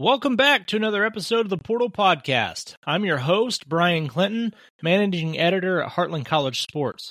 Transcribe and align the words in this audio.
Welcome 0.00 0.36
back 0.36 0.68
to 0.68 0.76
another 0.76 1.04
episode 1.04 1.40
of 1.40 1.48
the 1.48 1.58
Portal 1.58 1.90
Podcast. 1.90 2.74
I'm 2.86 3.04
your 3.04 3.16
host, 3.16 3.68
Bryan 3.68 4.06
Clinton, 4.06 4.54
managing 4.80 5.36
editor 5.36 5.82
at 5.82 5.90
Heartland 5.90 6.24
College 6.24 6.62
Sports. 6.62 7.10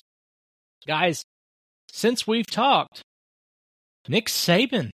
Guys, 0.88 1.22
since 1.92 2.26
we've 2.26 2.50
talked, 2.50 3.02
Nick 4.08 4.28
Saban. 4.28 4.90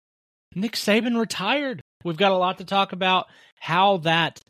Nick 0.54 0.72
Saban 0.72 1.20
retired. 1.20 1.82
We've 2.02 2.16
got 2.16 2.32
a 2.32 2.38
lot 2.38 2.56
to 2.58 2.64
talk 2.64 2.92
about 2.92 3.26
how 3.60 3.98
that 3.98 4.40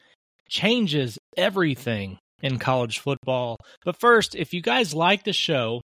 changes 0.48 1.18
everything 1.36 2.18
in 2.42 2.60
college 2.60 3.00
football. 3.00 3.56
But 3.84 3.98
first, 3.98 4.36
if 4.36 4.54
you 4.54 4.62
guys 4.62 4.94
like 4.94 5.24
the 5.24 5.32
show, 5.32 5.80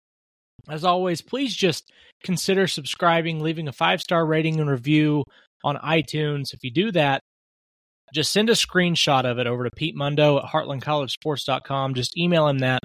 as 0.69 0.85
always, 0.85 1.23
please 1.23 1.55
just 1.55 1.89
consider 2.25 2.67
subscribing, 2.67 3.39
leaving 3.39 3.69
a 3.69 3.73
five 3.73 4.01
star 4.01 4.27
rating 4.27 4.59
and 4.59 4.69
review 4.69 5.23
on 5.63 5.77
iTunes. 5.77 6.53
If 6.53 6.65
you 6.65 6.73
do 6.73 6.91
that, 6.91 7.21
just 8.13 8.33
send 8.33 8.51
a 8.51 8.55
screenshot 8.55 9.25
of 9.25 9.39
it 9.39 9.47
over 9.47 9.65
to 9.65 9.71
Pete 9.71 9.97
Mundo 9.97 10.39
at 10.39 10.45
heartlandcollegesports.com. 10.45 11.95
Just 11.95 12.17
email 12.19 12.49
him 12.49 12.59
that 12.59 12.83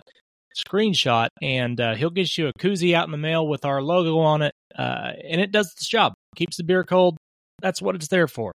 screenshot, 0.57 1.29
and 1.41 1.79
uh, 1.79 1.95
he'll 1.95 2.09
get 2.09 2.37
you 2.37 2.47
a 2.47 2.53
koozie 2.53 2.93
out 2.93 3.05
in 3.05 3.11
the 3.11 3.17
mail 3.17 3.47
with 3.47 3.65
our 3.65 3.81
logo 3.81 4.19
on 4.19 4.41
it. 4.41 4.53
Uh, 4.77 5.11
and 5.27 5.41
it 5.41 5.51
does 5.51 5.67
its 5.67 5.87
job, 5.87 6.13
keeps 6.35 6.57
the 6.57 6.63
beer 6.63 6.83
cold. 6.83 7.17
That's 7.61 7.81
what 7.81 7.95
it's 7.95 8.07
there 8.07 8.27
for. 8.27 8.51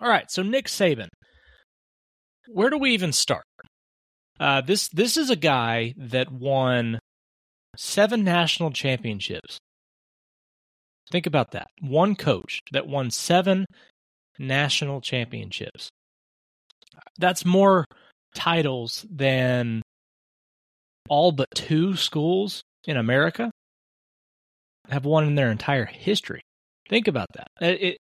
All 0.00 0.08
right, 0.08 0.30
so 0.30 0.42
Nick 0.42 0.66
Saban. 0.66 1.08
Where 2.48 2.70
do 2.70 2.78
we 2.78 2.92
even 2.92 3.12
start? 3.12 3.44
Uh, 4.40 4.60
this 4.60 4.88
this 4.88 5.16
is 5.16 5.30
a 5.30 5.36
guy 5.36 5.94
that 5.96 6.30
won 6.30 6.98
seven 7.76 8.24
national 8.24 8.70
championships. 8.70 9.58
Think 11.10 11.26
about 11.26 11.52
that. 11.52 11.68
One 11.80 12.14
coach 12.14 12.60
that 12.72 12.86
won 12.86 13.10
seven 13.10 13.64
national 14.38 15.00
championships. 15.00 15.88
That's 17.18 17.44
more 17.44 17.84
titles 18.34 19.06
than 19.10 19.82
all 21.08 21.32
but 21.32 21.48
two 21.54 21.96
schools 21.96 22.62
in 22.84 22.96
America 22.96 23.50
have 24.88 25.04
won 25.04 25.24
in 25.24 25.34
their 25.34 25.50
entire 25.50 25.84
history. 25.84 26.42
Think 26.88 27.08
about 27.08 27.28
that. 27.34 27.48
It, 27.60 27.82
it, 27.82 27.98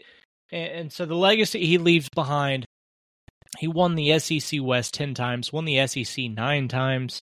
and 0.52 0.92
so 0.92 1.05
the 1.05 1.16
legacy 1.16 1.66
he 1.66 1.77
leaves 1.77 2.08
behind, 2.14 2.66
he 3.58 3.67
won 3.67 3.95
the 3.95 4.20
SEC 4.20 4.59
West 4.61 4.94
10 4.94 5.14
times, 5.14 5.52
won 5.52 5.66
the 5.66 5.88
SEC 5.88 6.25
nine 6.30 6.67
times, 6.67 7.20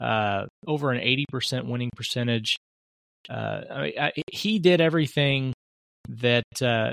uh, 0.00 0.46
over 0.66 0.92
an 0.92 1.00
80% 1.00 1.66
winning 1.66 1.90
percentage. 1.96 2.56
Uh, 3.28 3.60
I, 3.70 3.92
I, 4.00 4.12
he 4.30 4.58
did 4.58 4.80
everything 4.80 5.52
that 6.08 6.44
uh, 6.62 6.92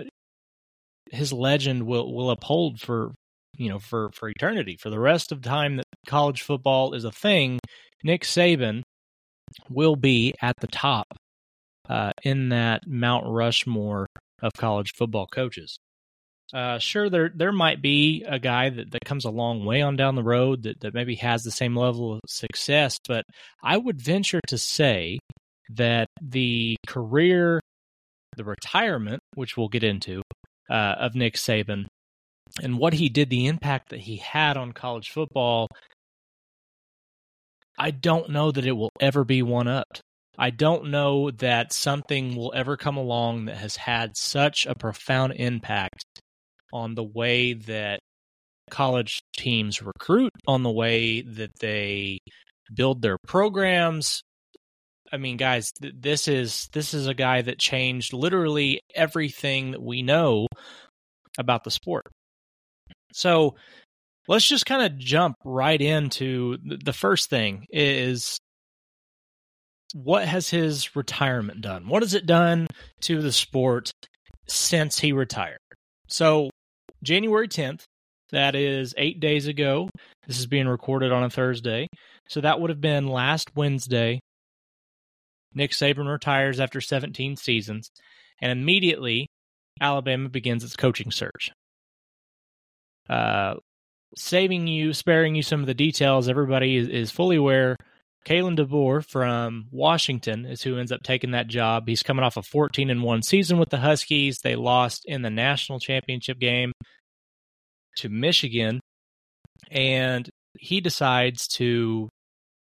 his 1.13 1.31
legend 1.31 1.83
will 1.83 2.13
will 2.13 2.31
uphold 2.31 2.79
for 2.79 3.13
you 3.57 3.69
know 3.69 3.79
for 3.79 4.09
for 4.13 4.29
eternity 4.29 4.77
for 4.79 4.89
the 4.89 4.99
rest 4.99 5.31
of 5.31 5.41
time 5.41 5.77
that 5.77 5.85
college 6.07 6.41
football 6.41 6.93
is 6.93 7.05
a 7.05 7.11
thing. 7.11 7.59
Nick 8.03 8.23
Saban 8.23 8.81
will 9.69 9.95
be 9.95 10.33
at 10.41 10.55
the 10.59 10.67
top 10.67 11.05
uh, 11.87 12.11
in 12.23 12.49
that 12.49 12.87
Mount 12.87 13.25
Rushmore 13.27 14.07
of 14.41 14.51
college 14.57 14.93
football 14.93 15.27
coaches. 15.27 15.77
Uh, 16.53 16.77
sure, 16.77 17.09
there 17.09 17.31
there 17.33 17.51
might 17.51 17.81
be 17.81 18.23
a 18.27 18.37
guy 18.39 18.69
that, 18.69 18.91
that 18.91 19.05
comes 19.05 19.25
a 19.25 19.31
long 19.31 19.65
way 19.65 19.81
on 19.81 19.95
down 19.95 20.15
the 20.15 20.23
road 20.23 20.63
that, 20.63 20.79
that 20.81 20.93
maybe 20.93 21.15
has 21.15 21.43
the 21.43 21.51
same 21.51 21.75
level 21.75 22.13
of 22.13 22.19
success, 22.27 22.97
but 23.07 23.23
I 23.63 23.77
would 23.77 24.01
venture 24.01 24.41
to 24.47 24.57
say 24.57 25.19
that 25.75 26.07
the 26.21 26.75
career, 26.85 27.59
the 28.35 28.43
retirement, 28.43 29.19
which 29.35 29.57
we'll 29.57 29.69
get 29.69 29.83
into, 29.83 30.21
uh, 30.73 30.95
of 30.97 31.15
Nick 31.15 31.35
Saban 31.35 31.85
and 32.61 32.77
what 32.77 32.93
he 32.93 33.09
did, 33.09 33.29
the 33.29 33.47
impact 33.47 33.89
that 33.89 34.01
he 34.01 34.17
had 34.17 34.57
on 34.57 34.73
college 34.73 35.09
football, 35.09 35.67
I 37.77 37.91
don't 37.91 38.29
know 38.29 38.51
that 38.51 38.65
it 38.65 38.73
will 38.73 38.91
ever 38.99 39.23
be 39.23 39.41
one 39.41 39.67
upped. 39.67 40.01
I 40.37 40.49
don't 40.49 40.89
know 40.89 41.31
that 41.31 41.73
something 41.73 42.35
will 42.35 42.53
ever 42.55 42.75
come 42.77 42.97
along 42.97 43.45
that 43.45 43.57
has 43.57 43.75
had 43.75 44.17
such 44.17 44.65
a 44.65 44.75
profound 44.75 45.33
impact 45.33 46.03
on 46.71 46.95
the 46.95 47.03
way 47.03 47.53
that 47.53 47.99
college 48.69 49.21
teams 49.37 49.81
recruit, 49.81 50.31
on 50.47 50.63
the 50.63 50.71
way 50.71 51.21
that 51.21 51.51
they 51.59 52.19
build 52.73 53.01
their 53.01 53.17
programs. 53.27 54.23
I 55.13 55.17
mean, 55.17 55.37
guys, 55.37 55.71
th- 55.73 55.93
this 55.95 56.27
is 56.27 56.69
this 56.73 56.95
is 56.95 57.05
a 57.05 57.13
guy 57.13 57.43
that 57.43 57.59
changed 57.59 58.13
literally 58.13 58.81
everything 58.95 59.71
that 59.71 59.81
we 59.81 60.01
know 60.01 60.47
about 61.37 61.63
the 61.63 61.69
sport. 61.69 62.07
So, 63.13 63.55
let's 64.27 64.47
just 64.47 64.65
kind 64.65 64.81
of 64.81 64.97
jump 64.97 65.35
right 65.45 65.79
into 65.79 66.57
the 66.63 66.93
first 66.93 67.29
thing 67.29 67.67
is 67.69 68.39
what 69.93 70.27
has 70.27 70.49
his 70.49 70.95
retirement 70.95 71.61
done? 71.61 71.87
What 71.87 72.01
has 72.01 72.15
it 72.15 72.25
done 72.25 72.65
to 73.01 73.21
the 73.21 73.31
sport 73.31 73.91
since 74.47 74.97
he 74.97 75.13
retired? 75.13 75.59
So, 76.07 76.49
January 77.03 77.47
10th, 77.47 77.83
that 78.31 78.55
is 78.55 78.95
eight 78.97 79.19
days 79.19 79.45
ago. 79.45 79.89
This 80.25 80.39
is 80.39 80.47
being 80.47 80.67
recorded 80.67 81.11
on 81.11 81.23
a 81.23 81.29
Thursday. 81.29 81.85
So, 82.29 82.41
that 82.41 82.59
would 82.59 82.71
have 82.71 82.81
been 82.81 83.07
last 83.07 83.51
Wednesday. 83.55 84.19
Nick 85.53 85.71
Saban 85.71 86.11
retires 86.11 86.59
after 86.59 86.81
17 86.81 87.35
seasons, 87.35 87.91
and 88.41 88.51
immediately 88.51 89.27
Alabama 89.79 90.29
begins 90.29 90.63
its 90.63 90.75
coaching 90.75 91.11
search. 91.11 91.51
Uh, 93.09 93.55
saving 94.15 94.67
you, 94.67 94.93
sparing 94.93 95.35
you 95.35 95.41
some 95.41 95.59
of 95.59 95.65
the 95.65 95.73
details, 95.73 96.29
everybody 96.29 96.77
is, 96.77 96.87
is 96.87 97.11
fully 97.11 97.35
aware 97.35 97.75
Kalen 98.25 98.57
DeBoer 98.57 99.05
from 99.05 99.67
Washington 99.71 100.45
is 100.45 100.61
who 100.61 100.77
ends 100.77 100.91
up 100.91 101.03
taking 101.03 101.31
that 101.31 101.47
job. 101.47 101.87
He's 101.87 102.03
coming 102.03 102.23
off 102.23 102.37
a 102.37 102.41
14 102.41 102.89
and 102.89 103.03
1 103.03 103.21
season 103.21 103.57
with 103.57 103.69
the 103.69 103.77
Huskies. 103.77 104.39
They 104.39 104.55
lost 104.55 105.03
in 105.05 105.21
the 105.23 105.29
national 105.29 105.79
championship 105.79 106.39
game 106.39 106.71
to 107.97 108.09
Michigan, 108.09 108.79
and 109.69 110.29
he 110.57 110.79
decides 110.79 111.47
to 111.47 112.07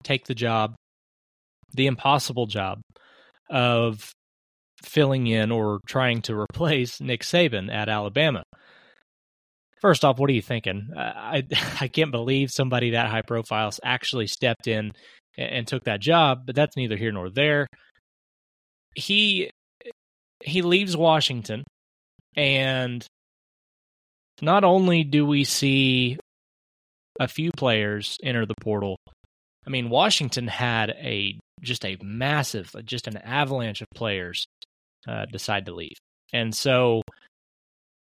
take 0.02 0.24
the 0.24 0.34
job, 0.34 0.74
the 1.74 1.86
impossible 1.86 2.46
job 2.46 2.80
of 3.50 4.12
filling 4.82 5.26
in 5.26 5.50
or 5.50 5.80
trying 5.86 6.22
to 6.22 6.34
replace 6.38 7.00
Nick 7.00 7.22
Saban 7.22 7.72
at 7.72 7.88
Alabama. 7.88 8.42
First 9.80 10.04
off, 10.04 10.18
what 10.18 10.30
are 10.30 10.34
you 10.34 10.42
thinking? 10.42 10.90
I 10.96 11.42
I 11.80 11.88
can't 11.92 12.12
believe 12.12 12.50
somebody 12.50 12.90
that 12.90 13.10
high 13.10 13.22
profile 13.22 13.70
actually 13.82 14.28
stepped 14.28 14.68
in 14.68 14.92
and 15.36 15.66
took 15.66 15.84
that 15.84 16.00
job, 16.00 16.42
but 16.46 16.54
that's 16.54 16.76
neither 16.76 16.96
here 16.96 17.12
nor 17.12 17.30
there. 17.30 17.66
He 18.94 19.50
he 20.44 20.62
leaves 20.62 20.96
Washington 20.96 21.64
and 22.36 23.04
not 24.40 24.64
only 24.64 25.04
do 25.04 25.26
we 25.26 25.44
see 25.44 26.18
a 27.20 27.28
few 27.28 27.50
players 27.56 28.18
enter 28.22 28.46
the 28.46 28.54
portal, 28.60 28.96
I 29.66 29.70
mean 29.70 29.90
Washington 29.90 30.46
had 30.46 30.90
a 30.90 31.38
just 31.62 31.84
a 31.84 31.96
massive 32.02 32.74
just 32.84 33.06
an 33.06 33.16
avalanche 33.16 33.82
of 33.82 33.88
players 33.94 34.44
uh, 35.08 35.26
decide 35.26 35.66
to 35.66 35.74
leave. 35.74 35.96
And 36.32 36.54
so 36.54 37.02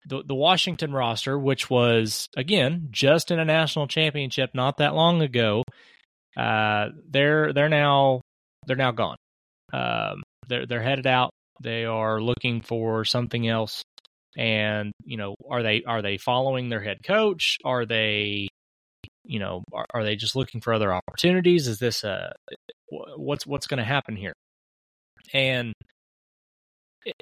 the 0.05 0.23
the 0.25 0.35
Washington 0.35 0.91
roster, 0.91 1.37
which 1.37 1.69
was 1.69 2.27
again 2.37 2.87
just 2.91 3.31
in 3.31 3.39
a 3.39 3.45
national 3.45 3.87
championship 3.87 4.51
not 4.53 4.77
that 4.77 4.95
long 4.95 5.21
ago, 5.21 5.63
uh, 6.37 6.89
they're 7.09 7.53
they're 7.53 7.69
now 7.69 8.21
they're 8.65 8.75
now 8.75 8.91
gone. 8.91 9.17
Um, 9.73 10.23
they're 10.47 10.65
they're 10.65 10.83
headed 10.83 11.07
out. 11.07 11.31
They 11.61 11.85
are 11.85 12.21
looking 12.21 12.61
for 12.61 13.05
something 13.05 13.47
else. 13.47 13.83
And 14.37 14.91
you 15.03 15.17
know, 15.17 15.35
are 15.49 15.63
they 15.63 15.83
are 15.85 16.01
they 16.01 16.17
following 16.17 16.69
their 16.69 16.81
head 16.81 16.99
coach? 17.03 17.57
Are 17.65 17.85
they, 17.85 18.47
you 19.29 19.37
know, 19.37 19.63
are, 19.71 19.85
are 19.93 20.03
they 20.03 20.15
just 20.15 20.35
looking 20.35 20.59
for 20.59 20.73
other 20.73 20.91
opportunities? 20.91 21.67
Is 21.67 21.77
this 21.77 22.03
a 22.03 22.33
what's 23.15 23.45
what's 23.45 23.67
going 23.67 23.77
to 23.77 23.83
happen 23.83 24.15
here? 24.15 24.33
And 25.33 25.73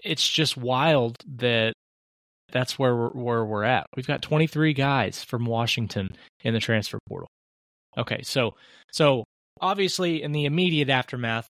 it's 0.04 0.28
just 0.28 0.56
wild 0.56 1.18
that 1.36 1.74
that's 2.54 2.80
where 2.80 2.96
we're, 2.96 3.10
where 3.10 3.46
we're 3.46 3.64
at. 3.66 3.88
We've 3.98 4.08
got 4.08 4.22
23 4.22 4.74
guys 4.74 5.22
from 5.22 5.46
Washington 5.46 6.10
in 6.46 6.54
the 6.54 6.62
transfer 6.62 6.98
portal. 7.10 7.28
Okay, 7.98 8.22
so 8.24 8.56
so 8.94 9.26
obviously 9.60 10.24
in 10.24 10.32
the 10.32 10.46
immediate 10.46 10.90
aftermath, 10.90 11.48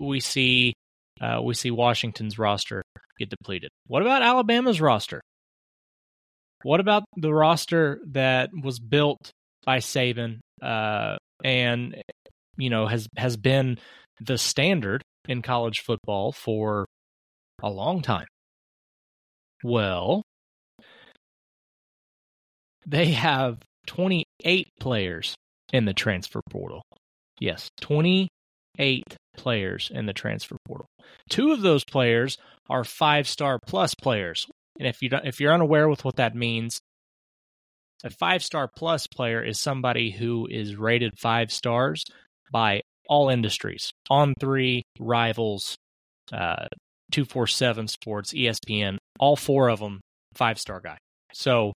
we 0.00 0.20
see 0.20 0.74
uh, 1.20 1.40
we 1.42 1.54
see 1.54 1.72
Washington's 1.72 2.38
roster 2.38 2.84
get 3.18 3.30
depleted. 3.30 3.70
What 3.88 4.02
about 4.02 4.22
Alabama's 4.22 4.80
roster? 4.80 5.20
What 6.62 6.78
about 6.78 7.04
the 7.16 7.34
roster 7.34 8.00
that 8.12 8.50
was 8.62 8.78
built 8.78 9.32
by 9.66 9.78
Saban 9.78 10.38
uh, 10.62 11.16
and 11.44 12.00
you 12.56 12.70
know 12.70 12.86
has 12.86 13.08
has 13.16 13.36
been 13.36 13.78
the 14.20 14.38
standard 14.38 15.02
in 15.28 15.42
college 15.42 15.80
football 15.80 16.32
for 16.32 16.86
a 17.62 17.68
long 17.68 18.00
time? 18.00 18.26
Well, 19.62 20.22
they 22.86 23.12
have 23.12 23.58
28 23.86 24.68
players 24.80 25.34
in 25.72 25.84
the 25.84 25.94
transfer 25.94 26.40
portal. 26.48 26.82
Yes, 27.40 27.68
28 27.80 29.04
players 29.36 29.90
in 29.92 30.06
the 30.06 30.12
transfer 30.12 30.56
portal. 30.66 30.86
Two 31.28 31.52
of 31.52 31.60
those 31.62 31.84
players 31.84 32.38
are 32.70 32.84
five 32.84 33.28
star 33.28 33.58
plus 33.64 33.94
players. 33.94 34.46
And 34.78 34.86
if 34.86 35.02
you 35.02 35.10
if 35.24 35.40
you're 35.40 35.52
unaware 35.52 35.88
with 35.88 36.04
what 36.04 36.16
that 36.16 36.34
means, 36.34 36.80
a 38.04 38.10
five 38.10 38.42
star 38.42 38.68
plus 38.68 39.06
player 39.06 39.42
is 39.42 39.58
somebody 39.58 40.10
who 40.10 40.46
is 40.50 40.76
rated 40.76 41.18
five 41.18 41.50
stars 41.50 42.04
by 42.50 42.82
all 43.08 43.28
industries 43.28 43.92
on 44.10 44.34
three, 44.38 44.82
rivals, 44.98 45.76
uh, 46.32 46.66
247 47.12 47.88
Sports, 47.88 48.32
ESPN, 48.34 48.98
all 49.18 49.36
four 49.36 49.68
of 49.68 49.80
them 49.80 50.00
five 50.34 50.58
star 50.58 50.80
guy. 50.80 50.98
So 51.32 51.72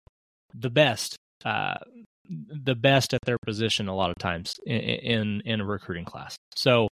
the 0.55 0.71
best, 0.71 1.17
uh, 1.45 1.77
the 2.29 2.75
best 2.75 3.15
at 3.15 3.21
their 3.25 3.39
position 3.45 3.89
a 3.89 3.95
lot 3.95 4.11
of 4.11 4.19
times 4.19 4.55
in, 4.67 4.81
in, 4.81 5.43
in 5.45 5.61
a 5.61 5.65
recruiting 5.65 6.05
class. 6.05 6.37
So 6.55 6.89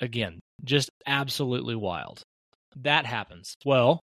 again, 0.00 0.40
just 0.64 0.90
absolutely 1.06 1.76
wild. 1.76 2.22
That 2.76 3.06
happens. 3.06 3.54
Well, 3.64 4.00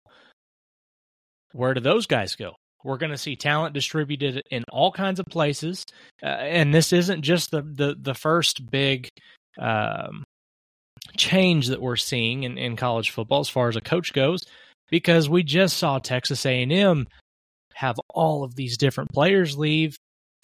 where 1.52 1.74
do 1.74 1.80
those 1.80 2.06
guys 2.06 2.36
go? 2.36 2.54
We're 2.84 2.98
going 2.98 3.12
to 3.12 3.18
see 3.18 3.36
talent 3.36 3.74
distributed 3.74 4.42
in 4.50 4.64
all 4.70 4.92
kinds 4.92 5.18
of 5.18 5.26
places, 5.26 5.84
uh, 6.22 6.26
and 6.26 6.72
this 6.72 6.92
isn't 6.92 7.22
just 7.22 7.50
the 7.50 7.62
the, 7.62 7.96
the 8.00 8.14
first 8.14 8.70
big 8.70 9.08
um, 9.58 10.24
change 11.16 11.68
that 11.68 11.82
we're 11.82 11.96
seeing 11.96 12.44
in, 12.44 12.58
in 12.58 12.76
college 12.76 13.10
football 13.10 13.40
as 13.40 13.48
far 13.48 13.68
as 13.68 13.76
a 13.76 13.80
coach 13.80 14.12
goes, 14.12 14.44
because 14.90 15.28
we 15.28 15.42
just 15.42 15.76
saw 15.76 15.98
Texas 15.98 16.46
A 16.46 16.62
and 16.62 16.72
M 16.72 17.06
have 17.74 18.00
all 18.08 18.44
of 18.44 18.54
these 18.54 18.76
different 18.76 19.12
players 19.12 19.56
leave 19.56 19.96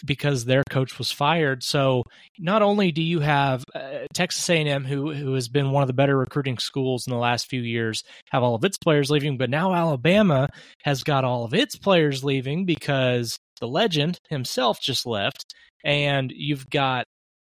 because 0.04 0.44
their 0.44 0.62
coach 0.70 0.98
was 0.98 1.10
fired. 1.10 1.62
So 1.62 2.02
not 2.38 2.62
only 2.62 2.92
do 2.92 3.02
you 3.02 3.20
have 3.20 3.64
uh, 3.74 4.06
Texas 4.12 4.48
A&M, 4.48 4.84
who 4.84 5.12
who 5.12 5.34
has 5.34 5.48
been 5.48 5.70
one 5.70 5.82
of 5.82 5.86
the 5.86 5.92
better 5.92 6.16
recruiting 6.16 6.58
schools 6.58 7.06
in 7.06 7.12
the 7.12 7.18
last 7.18 7.48
few 7.48 7.62
years, 7.62 8.02
have 8.30 8.42
all 8.42 8.54
of 8.54 8.64
its 8.64 8.78
players 8.78 9.10
leaving, 9.10 9.38
but 9.38 9.50
now 9.50 9.74
Alabama 9.74 10.48
has 10.82 11.02
got 11.02 11.24
all 11.24 11.44
of 11.44 11.54
its 11.54 11.76
players 11.76 12.24
leaving 12.24 12.64
because 12.64 13.38
the 13.60 13.68
legend 13.68 14.18
himself 14.28 14.80
just 14.80 15.06
left, 15.06 15.54
and 15.84 16.32
you've 16.34 16.68
got 16.70 17.06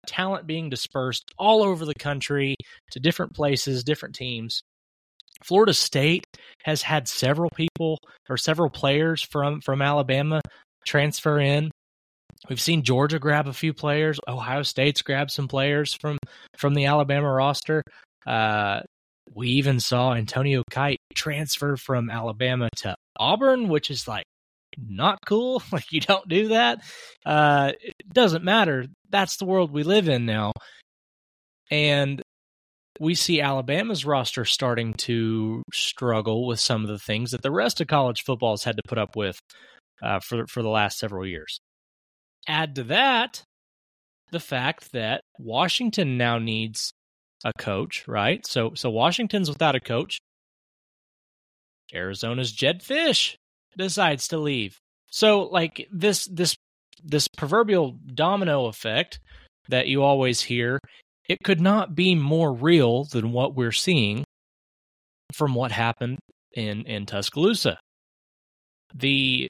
talent 0.07 0.47
being 0.47 0.69
dispersed 0.69 1.31
all 1.37 1.63
over 1.63 1.85
the 1.85 1.95
country 1.95 2.55
to 2.91 2.99
different 2.99 3.33
places, 3.33 3.83
different 3.83 4.15
teams. 4.15 4.63
Florida 5.43 5.73
State 5.73 6.25
has 6.63 6.81
had 6.81 7.07
several 7.07 7.49
people 7.51 7.99
or 8.29 8.37
several 8.37 8.69
players 8.69 9.21
from 9.21 9.61
from 9.61 9.81
Alabama 9.81 10.41
transfer 10.85 11.39
in 11.39 11.71
We've 12.47 12.61
seen 12.61 12.83
Georgia 12.83 13.19
grab 13.19 13.47
a 13.47 13.53
few 13.53 13.73
players. 13.73 14.19
Ohio 14.27 14.63
State's 14.63 15.01
grabbed 15.01 15.31
some 15.31 15.47
players 15.47 15.93
from 15.93 16.17
from 16.57 16.73
the 16.73 16.85
Alabama 16.85 17.29
roster. 17.31 17.83
Uh, 18.25 18.81
we 19.33 19.49
even 19.49 19.79
saw 19.79 20.13
Antonio 20.13 20.63
Kite 20.69 20.99
transfer 21.13 21.75
from 21.75 22.09
Alabama 22.09 22.69
to 22.77 22.95
Auburn, 23.19 23.67
which 23.67 23.91
is 23.91 24.07
like 24.07 24.25
not 24.77 25.19
cool. 25.25 25.61
Like 25.71 25.91
you 25.91 26.01
don't 26.01 26.27
do 26.27 26.49
that. 26.49 26.79
Uh, 27.25 27.73
it 27.81 27.93
doesn't 28.11 28.43
matter. 28.43 28.85
That's 29.09 29.37
the 29.37 29.45
world 29.45 29.71
we 29.71 29.83
live 29.83 30.07
in 30.09 30.25
now. 30.25 30.53
And 31.69 32.21
we 32.99 33.15
see 33.15 33.41
Alabama's 33.41 34.05
roster 34.05 34.45
starting 34.45 34.93
to 34.93 35.63
struggle 35.73 36.47
with 36.47 36.59
some 36.59 36.83
of 36.83 36.89
the 36.89 36.99
things 36.99 37.31
that 37.31 37.41
the 37.41 37.51
rest 37.51 37.79
of 37.81 37.87
college 37.87 38.23
football 38.23 38.53
has 38.53 38.63
had 38.63 38.77
to 38.77 38.83
put 38.87 38.97
up 38.97 39.15
with 39.15 39.39
uh, 40.01 40.19
for 40.19 40.47
for 40.47 40.61
the 40.61 40.69
last 40.69 40.97
several 40.97 41.25
years. 41.25 41.59
Add 42.47 42.75
to 42.75 42.83
that 42.85 43.43
the 44.31 44.39
fact 44.39 44.91
that 44.91 45.21
Washington 45.37 46.17
now 46.17 46.37
needs 46.37 46.93
a 47.43 47.51
coach, 47.57 48.07
right? 48.07 48.45
So 48.45 48.73
so 48.75 48.89
Washington's 48.89 49.49
without 49.49 49.75
a 49.75 49.79
coach. 49.79 50.19
Arizona's 51.93 52.51
Jedd 52.51 52.81
Fisch 52.81 53.35
decides 53.77 54.27
to 54.29 54.37
leave. 54.37 54.77
So 55.09 55.43
like 55.43 55.87
this 55.91 56.25
this 56.25 56.55
this 57.03 57.27
proverbial 57.27 57.97
domino 58.13 58.65
effect 58.65 59.19
that 59.69 59.87
you 59.87 60.03
always 60.03 60.41
hear, 60.41 60.79
it 61.27 61.37
could 61.43 61.61
not 61.61 61.95
be 61.95 62.15
more 62.15 62.53
real 62.53 63.05
than 63.05 63.31
what 63.31 63.55
we're 63.55 63.71
seeing 63.71 64.23
from 65.33 65.55
what 65.55 65.71
happened 65.71 66.19
in 66.53 66.83
in 66.85 67.05
Tuscaloosa. 67.05 67.79
The 68.93 69.47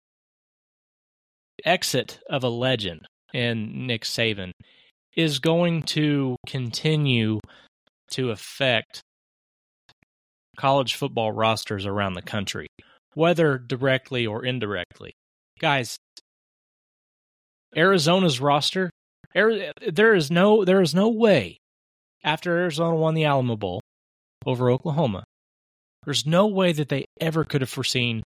exit 1.66 2.20
of 2.30 2.44
a 2.44 2.50
legend 2.50 3.06
in 3.34 3.88
Nick 3.88 4.04
Saban 4.04 4.52
is 5.16 5.40
going 5.40 5.84
to 5.84 6.36
continue 6.48 7.40
to 8.12 8.32
affect 8.32 9.02
college 10.58 10.96
football 10.96 11.32
rosters 11.32 11.86
around 11.86 12.14
the 12.14 12.22
country, 12.22 12.68
whether 13.14 13.58
directly 13.58 14.26
or 14.26 14.46
indirectly. 14.46 15.12
Guys, 15.60 15.98
Arizona's 17.76 18.40
roster, 18.40 18.90
there 19.34 20.16
is 20.16 20.32
no 20.32 20.66
there 20.66 20.82
is 20.82 20.96
no 20.96 21.10
way 21.10 21.58
after 22.24 22.58
Arizona 22.58 22.96
won 22.96 23.14
the 23.14 23.26
Alamo 23.26 23.56
Bowl 23.56 23.82
over 24.46 24.70
Oklahoma, 24.70 25.24
there's 26.06 26.26
no 26.26 26.48
way 26.48 26.72
that 26.72 26.90
they 26.90 27.06
ever 27.20 27.44
could 27.44 27.62
have 27.62 27.70
foreseen 27.70 28.24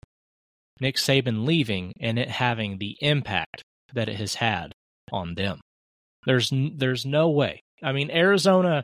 Nick 0.81 0.95
Saban 0.95 1.45
leaving 1.45 1.93
and 2.01 2.17
it 2.17 2.27
having 2.27 2.79
the 2.79 2.97
impact 2.99 3.63
that 3.93 4.09
it 4.09 4.15
has 4.15 4.35
had 4.35 4.73
on 5.11 5.35
them. 5.35 5.61
There's 6.25 6.51
there's 6.51 7.05
no 7.05 7.29
way. 7.29 7.61
I 7.83 7.91
mean, 7.93 8.11
Arizona 8.11 8.83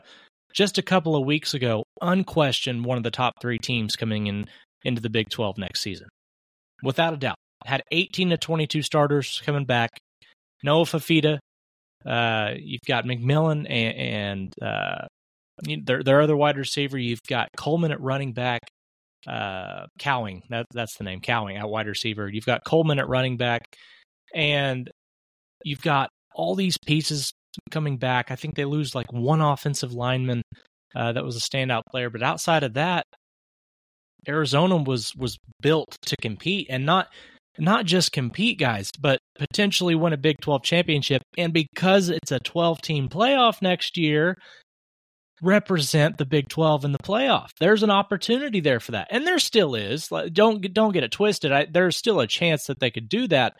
just 0.54 0.78
a 0.78 0.84
couple 0.84 1.16
of 1.16 1.26
weeks 1.26 1.54
ago, 1.54 1.84
unquestioned 2.02 2.86
one 2.86 2.98
of 2.98 3.04
the 3.04 3.12
top 3.12 3.34
three 3.42 3.60
teams 3.60 3.96
coming 3.96 4.28
in 4.28 4.46
into 4.84 5.02
the 5.02 5.10
Big 5.10 5.30
12 5.30 5.58
next 5.58 5.82
season, 5.82 6.08
without 6.84 7.14
a 7.14 7.18
doubt. 7.18 7.36
Had 7.66 7.84
18 7.92 8.30
to 8.30 8.38
22 8.38 8.82
starters 8.84 9.42
coming 9.46 9.66
back. 9.66 9.90
Noah 10.64 10.86
Fifita. 10.86 11.40
Uh, 12.06 12.52
you've 12.58 12.82
got 12.88 13.06
McMillan 13.06 13.66
and, 13.70 13.98
and 13.98 14.54
uh, 14.62 15.08
their 15.84 16.04
their 16.04 16.22
other 16.22 16.38
wide 16.38 16.58
receiver. 16.58 16.98
You've 16.98 17.24
got 17.28 17.50
Coleman 17.58 17.92
at 17.92 18.00
running 18.00 18.34
back 18.34 18.62
uh, 19.28 19.88
Cowing. 20.00 20.44
That, 20.50 20.66
that's 20.74 20.98
the 20.98 21.04
name, 21.04 21.22
Cowing, 21.22 21.58
at 21.58 21.70
wide 21.70 21.88
receiver. 21.88 22.30
You've 22.30 22.46
got 22.46 22.64
Coleman 22.64 23.00
at 23.00 23.10
running 23.10 23.38
back, 23.38 23.76
and 24.34 24.90
you've 25.64 25.82
got 25.82 26.10
all 26.34 26.56
these 26.56 26.78
pieces 26.78 27.32
coming 27.72 27.98
back. 27.98 28.32
I 28.32 28.36
think 28.36 28.56
they 28.56 28.66
lose 28.66 28.96
like 28.96 29.12
one 29.12 29.42
offensive 29.42 29.94
lineman 29.94 30.42
uh, 30.96 31.12
that 31.14 31.24
was 31.24 31.36
a 31.36 31.40
standout 31.40 31.84
player, 31.90 32.10
but 32.10 32.24
outside 32.24 32.64
of 32.64 32.74
that, 32.76 33.06
Arizona 34.28 34.78
was 34.78 35.16
was 35.16 35.38
built 35.62 35.96
to 36.06 36.16
compete 36.18 36.68
and 36.70 36.86
not 36.86 37.08
not 37.60 37.86
just 37.86 38.12
compete, 38.12 38.60
guys, 38.60 38.92
but 39.00 39.20
potentially 39.38 39.96
win 39.96 40.14
a 40.14 40.18
Big 40.18 40.36
12 40.42 40.64
championship. 40.64 41.24
And 41.38 41.54
because 41.54 42.10
it's 42.10 42.32
a 42.32 42.40
12 42.40 42.82
team 42.82 43.10
playoff 43.10 43.62
next 43.62 43.98
year, 43.98 44.38
represent 45.42 46.18
the 46.18 46.26
Big 46.26 46.50
12 46.50 46.86
in 46.86 46.92
the 46.92 46.98
playoff. 46.98 47.50
There's 47.60 47.84
an 47.84 47.92
opportunity 47.92 48.60
there 48.60 48.80
for 48.80 48.94
that. 48.94 49.08
And 49.12 49.26
there 49.26 49.40
still 49.40 49.76
is. 49.76 50.10
Don't 50.32 50.62
don't 50.74 50.94
get 50.94 51.04
it 51.04 51.12
twisted. 51.12 51.52
I, 51.52 51.66
there's 51.66 51.96
still 51.98 52.20
a 52.20 52.28
chance 52.28 52.66
that 52.66 52.80
they 52.80 52.92
could 52.92 53.10
do 53.10 53.28
that. 53.28 53.56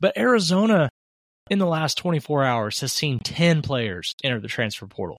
But 0.00 0.16
Arizona 0.16 0.88
in 1.50 1.58
the 1.58 1.66
last 1.66 1.98
24 1.98 2.44
hours 2.44 2.80
has 2.80 2.92
seen 2.92 3.18
10 3.18 3.62
players 3.62 4.14
enter 4.22 4.40
the 4.40 4.48
transfer 4.48 4.86
portal. 4.86 5.18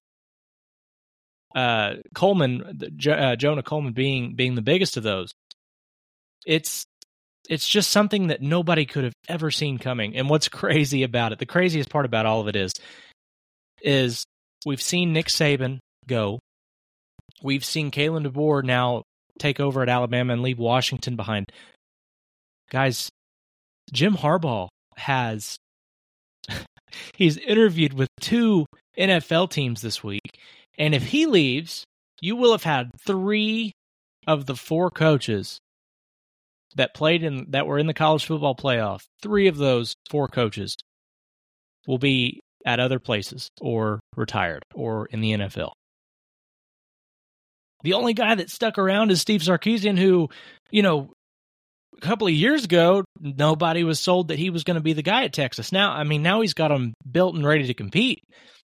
Uh, 1.53 1.95
Coleman, 2.15 2.79
uh, 3.09 3.35
Jonah 3.35 3.63
Coleman 3.63 3.91
being 3.91 4.35
being 4.35 4.55
the 4.55 4.61
biggest 4.61 4.95
of 4.95 5.03
those. 5.03 5.33
It's 6.45 6.85
it's 7.49 7.67
just 7.67 7.91
something 7.91 8.27
that 8.27 8.41
nobody 8.41 8.85
could 8.85 9.03
have 9.03 9.13
ever 9.27 9.51
seen 9.51 9.77
coming. 9.77 10.15
And 10.15 10.29
what's 10.29 10.47
crazy 10.49 11.03
about 11.03 11.33
it, 11.33 11.39
the 11.39 11.45
craziest 11.45 11.89
part 11.89 12.05
about 12.05 12.25
all 12.25 12.39
of 12.39 12.47
it 12.47 12.55
is, 12.55 12.71
is 13.81 14.25
We've 14.65 14.81
seen 14.81 15.13
Nick 15.13 15.27
Saban 15.27 15.79
go. 16.07 16.39
We've 17.41 17.65
seen 17.65 17.91
Kalen 17.91 18.27
DeBoer 18.27 18.63
now 18.63 19.03
take 19.39 19.59
over 19.59 19.81
at 19.81 19.89
Alabama 19.89 20.33
and 20.33 20.41
leave 20.41 20.59
Washington 20.59 21.15
behind. 21.15 21.51
Guys, 22.69 23.09
Jim 23.91 24.15
Harbaugh 24.15 24.69
has 24.97 25.57
he's 27.15 27.37
interviewed 27.37 27.93
with 27.93 28.09
two 28.19 28.65
NFL 28.97 29.49
teams 29.49 29.81
this 29.81 30.03
week, 30.03 30.37
and 30.77 30.93
if 30.93 31.03
he 31.07 31.25
leaves, 31.25 31.83
you 32.21 32.35
will 32.35 32.51
have 32.51 32.63
had 32.63 32.91
three 33.05 33.73
of 34.27 34.45
the 34.45 34.55
four 34.55 34.91
coaches 34.91 35.59
that 36.75 36.93
played 36.93 37.23
in 37.23 37.47
that 37.49 37.65
were 37.65 37.79
in 37.79 37.87
the 37.87 37.93
college 37.93 38.25
football 38.25 38.55
playoff. 38.55 39.01
Three 39.21 39.47
of 39.47 39.57
those 39.57 39.95
four 40.09 40.27
coaches 40.27 40.75
will 41.87 41.97
be 41.97 42.41
at 42.65 42.79
other 42.79 42.99
places 42.99 43.49
or 43.59 43.99
retired 44.15 44.63
or 44.73 45.07
in 45.07 45.21
the 45.21 45.31
NFL. 45.31 45.71
The 47.83 47.93
only 47.93 48.13
guy 48.13 48.35
that 48.35 48.49
stuck 48.49 48.77
around 48.77 49.11
is 49.11 49.21
Steve 49.21 49.41
Sarkisian, 49.41 49.97
who, 49.97 50.29
you 50.69 50.83
know, 50.83 51.11
a 51.97 52.01
couple 52.01 52.27
of 52.27 52.33
years 52.33 52.63
ago, 52.63 53.03
nobody 53.19 53.83
was 53.83 53.99
sold 53.99 54.27
that 54.27 54.39
he 54.39 54.49
was 54.49 54.63
going 54.63 54.75
to 54.75 54.81
be 54.81 54.93
the 54.93 55.01
guy 55.01 55.23
at 55.23 55.33
Texas. 55.33 55.71
Now, 55.71 55.91
I 55.91 56.03
mean, 56.03 56.21
now 56.21 56.41
he's 56.41 56.53
got 56.53 56.69
them 56.69 56.93
built 57.09 57.35
and 57.35 57.45
ready 57.45 57.67
to 57.67 57.73
compete 57.73 58.23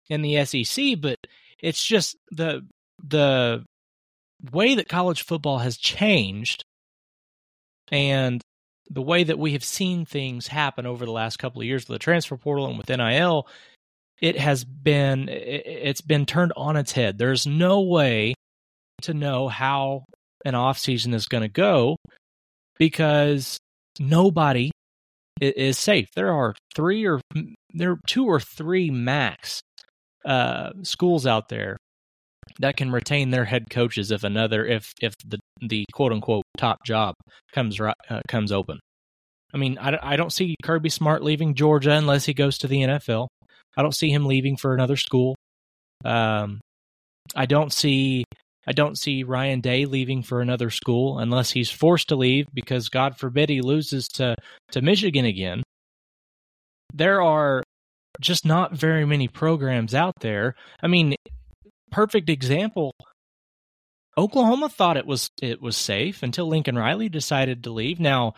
in 0.10 0.21
the 0.21 0.45
SEC, 0.45 1.00
but 1.00 1.17
it's 1.60 1.86
just 1.86 2.15
the 2.31 2.65
the 3.03 3.63
way 4.51 4.75
that 4.75 4.89
college 4.89 5.24
football 5.24 5.60
has 5.60 5.77
changed 5.77 6.63
and 7.91 8.41
the 8.89 9.01
way 9.01 9.24
that 9.24 9.39
we 9.39 9.53
have 9.53 9.63
seen 9.63 10.05
things 10.05 10.48
happen 10.48 10.86
over 10.86 11.05
the 11.05 11.12
last 11.12 11.38
couple 11.38 11.62
of 11.62 11.67
years 11.67 11.88
with 11.88 11.95
the 11.95 12.00
transfer 12.00 12.38
portal 12.38 12.67
and 12.67 12.77
with 12.77 12.89
NIL, 12.89 13.48
it 14.22 14.38
has 14.38 14.63
been 14.63 15.28
it's 15.30 16.01
been 16.01 16.25
turned 16.25 16.54
on 16.56 16.78
its 16.78 16.92
head. 16.92 17.18
There's 17.18 17.48
no 17.48 17.82
way 17.82 18.36
to 19.01 19.13
know 19.13 19.48
how 19.48 20.06
an 20.46 20.56
off 20.56 20.78
season 20.78 21.13
is 21.13 21.28
going 21.28 21.42
to 21.42 21.50
go 21.50 21.98
because 22.78 23.58
nobody 24.00 24.72
is 25.42 25.78
safe. 25.78 26.08
There 26.16 26.32
are 26.32 26.54
three 26.75 27.06
or 27.06 27.20
there 27.74 27.92
are 27.92 28.00
two 28.08 28.25
or 28.25 28.40
three 28.40 28.92
max 28.92 29.62
uh, 30.24 30.70
schools 30.84 31.25
out 31.25 31.50
there 31.50 31.78
that 32.60 32.78
can 32.78 32.92
retain 32.92 33.32
their 33.32 33.46
head 33.46 33.70
coaches 33.72 34.12
if 34.12 34.24
another 34.24 34.66
if 34.66 34.94
if 35.01 35.16
the 35.25 35.40
the 35.62 35.86
quote 35.94 36.12
unquote 36.12 36.44
top 36.58 36.78
job 36.86 37.16
comes 37.54 37.80
uh, 37.80 37.94
comes 38.28 38.51
open. 38.51 38.80
I 39.54 39.58
mean, 39.58 39.78
I, 39.80 39.98
I 40.01 40.16
don't 40.16 40.32
see 40.32 40.56
Kirby 40.63 40.90
Smart 40.90 41.24
leaving 41.24 41.56
Georgia 41.56 41.92
unless 41.92 42.25
he 42.25 42.34
goes 42.34 42.58
to 42.60 42.68
the 42.68 42.82
NFL. 42.84 43.28
I 43.78 43.82
don't 43.82 43.96
see 43.96 44.10
him 44.10 44.25
leaving 44.25 44.58
for 44.58 44.74
another 44.74 44.98
school. 44.98 45.36
Um, 46.04 46.60
I 47.36 47.46
don't 47.46 47.72
see 47.72 48.25
I 48.68 48.74
don't 48.74 48.98
see 48.98 49.24
Ryan 49.24 49.60
Day 49.60 49.86
leaving 49.86 50.22
for 50.22 50.42
another 50.42 50.70
school 50.70 51.20
unless 51.20 51.51
he's 51.51 51.72
forced 51.72 52.10
to 52.10 52.16
leave 52.16 52.48
because 52.54 52.90
God 52.90 53.18
forbid 53.18 53.50
he 53.50 53.62
loses 53.62 54.08
to, 54.10 54.36
to 54.72 54.82
Michigan 54.82 55.25
again. 55.25 55.63
There 56.94 57.22
are 57.22 57.63
just 58.20 58.46
not 58.46 58.74
very 58.74 59.06
many 59.06 59.28
programs 59.28 59.96
out 59.96 60.13
there. 60.20 60.56
I 60.82 60.88
mean, 60.88 61.16
perfect 61.92 62.30
example. 62.30 62.92
Oklahoma 64.18 64.70
thought 64.70 64.98
it 64.98 65.08
was 65.08 65.30
it 65.42 65.62
was 65.62 65.78
safe 65.78 66.22
until 66.22 66.48
Lincoln 66.48 66.78
Riley 66.78 67.10
decided 67.10 67.63
to 67.63 67.72
leave. 67.72 68.00
Now, 68.00 68.34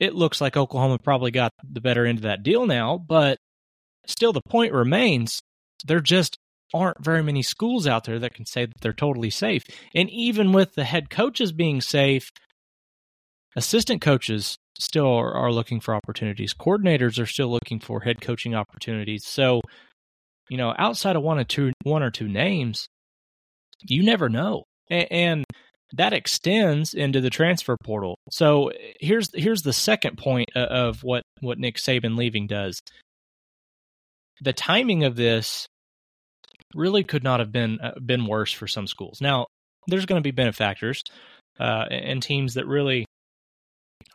it 0.00 0.14
looks 0.14 0.40
like 0.40 0.56
Oklahoma 0.56 0.98
probably 0.98 1.30
got 1.30 1.50
the 1.68 1.80
better 1.80 2.06
end 2.06 2.18
of 2.18 2.22
that 2.22 2.42
deal 2.42 2.66
now, 2.66 2.98
but 2.98 3.38
still 4.08 4.32
the 4.32 4.42
point 4.48 4.72
remains 4.72 5.40
there 5.86 6.00
just 6.00 6.38
aren't 6.74 7.02
very 7.02 7.22
many 7.22 7.42
schools 7.42 7.86
out 7.86 8.04
there 8.04 8.18
that 8.18 8.34
can 8.34 8.44
say 8.44 8.66
that 8.66 8.80
they're 8.80 8.92
totally 8.92 9.30
safe. 9.30 9.62
And 9.94 10.10
even 10.10 10.52
with 10.52 10.74
the 10.74 10.84
head 10.84 11.08
coaches 11.10 11.52
being 11.52 11.80
safe, 11.80 12.30
assistant 13.56 14.02
coaches 14.02 14.56
still 14.78 15.06
are, 15.06 15.32
are, 15.34 15.52
looking 15.52 15.80
for 15.80 15.94
opportunities. 15.94 16.54
Coordinators 16.54 17.20
are 17.20 17.26
still 17.26 17.48
looking 17.48 17.80
for 17.80 18.00
head 18.00 18.20
coaching 18.20 18.54
opportunities. 18.54 19.24
So, 19.26 19.60
you 20.48 20.56
know, 20.56 20.74
outside 20.78 21.16
of 21.16 21.22
one 21.22 21.38
or 21.38 21.44
two 21.44 21.72
one 21.82 22.02
or 22.02 22.10
two 22.10 22.28
names, 22.28 22.86
you 23.82 24.04
never 24.04 24.28
know. 24.28 24.64
And, 24.88 25.06
and 25.10 25.44
that 25.94 26.12
extends 26.12 26.94
into 26.94 27.20
the 27.20 27.30
transfer 27.30 27.76
portal. 27.82 28.18
So 28.30 28.70
here's 29.00 29.28
here's 29.34 29.62
the 29.62 29.72
second 29.72 30.18
point 30.18 30.48
of 30.54 31.02
what 31.02 31.22
what 31.40 31.58
Nick 31.58 31.76
Saban 31.76 32.16
leaving 32.16 32.46
does. 32.46 32.80
The 34.40 34.52
timing 34.52 35.04
of 35.04 35.16
this 35.16 35.66
really 36.74 37.04
could 37.04 37.24
not 37.24 37.40
have 37.40 37.52
been 37.52 37.80
uh, 37.80 37.98
been 37.98 38.26
worse 38.26 38.52
for 38.52 38.66
some 38.66 38.86
schools. 38.86 39.20
Now, 39.20 39.46
there's 39.86 40.06
going 40.06 40.20
to 40.20 40.26
be 40.26 40.32
benefactors 40.32 41.02
uh, 41.58 41.86
and 41.90 42.22
teams 42.22 42.54
that 42.54 42.66
really 42.66 43.06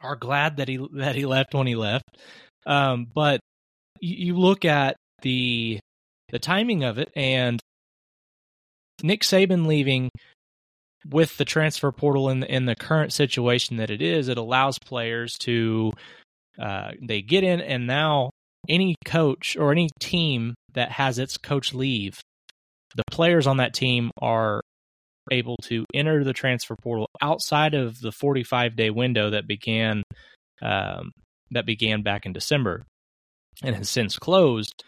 are 0.02 0.16
glad 0.16 0.58
that 0.58 0.68
he 0.68 0.86
that 0.94 1.16
he 1.16 1.26
left 1.26 1.54
when 1.54 1.68
he 1.68 1.76
left. 1.76 2.06
Um, 2.66 3.08
but 3.14 3.40
you, 4.00 4.28
you 4.28 4.38
look 4.38 4.66
at 4.66 4.96
the 5.22 5.80
the 6.30 6.40
timing 6.40 6.84
of 6.84 6.98
it, 6.98 7.12
and 7.16 7.60
Nick 9.02 9.22
Saban 9.22 9.66
leaving 9.66 10.10
with 11.10 11.38
the 11.38 11.46
transfer 11.46 11.92
portal 11.92 12.30
in 12.30 12.40
the, 12.40 12.54
in 12.54 12.66
the 12.66 12.76
current 12.76 13.12
situation 13.12 13.78
that 13.78 13.90
it 13.90 14.02
is, 14.02 14.30
it 14.30 14.38
allows 14.38 14.80
players 14.80 15.38
to 15.40 15.92
uh, 16.58 16.92
they 17.02 17.22
get 17.22 17.44
in, 17.44 17.60
and 17.60 17.88
now 17.88 18.30
any 18.70 18.96
coach 19.06 19.56
or 19.58 19.72
any 19.72 19.90
team 20.00 20.56
that 20.74 20.92
has 20.92 21.20
its 21.20 21.38
coach 21.38 21.74
leave 21.74 22.22
the 22.96 23.04
players 23.10 23.48
on 23.48 23.58
that 23.58 23.74
team 23.74 24.12
are 24.22 24.62
able 25.32 25.56
to 25.64 25.86
enter 25.94 26.24
the 26.24 26.34
transfer 26.34 26.76
portal 26.82 27.10
outside 27.22 27.74
of 27.74 28.00
the 28.00 28.12
45 28.12 28.76
day 28.76 28.90
window 28.90 29.30
that 29.30 29.48
began 29.48 30.04
um, 30.62 31.12
that 31.52 31.66
began 31.66 32.02
back 32.02 32.26
in 32.26 32.34
December 32.34 32.84
and 33.64 33.76
has 33.76 33.90
since 33.90 34.18
closed. 34.18 34.84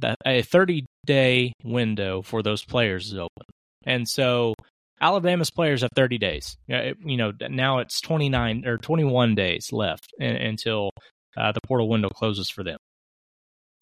That 0.00 0.16
a 0.24 0.42
30 0.42 0.84
day 1.06 1.52
window 1.64 2.22
for 2.22 2.42
those 2.42 2.64
players 2.64 3.06
is 3.06 3.18
open, 3.18 3.46
and 3.84 4.08
so 4.08 4.54
Alabama's 5.00 5.50
players 5.50 5.82
have 5.82 5.90
30 5.96 6.18
days. 6.18 6.56
You 6.68 7.16
know, 7.16 7.32
now 7.48 7.78
it's 7.78 8.00
29 8.00 8.64
or 8.64 8.78
21 8.78 9.34
days 9.34 9.70
left 9.72 10.12
until 10.20 10.90
uh, 11.36 11.50
the 11.50 11.60
portal 11.66 11.88
window 11.88 12.08
closes 12.10 12.48
for 12.48 12.62
them. 12.62 12.78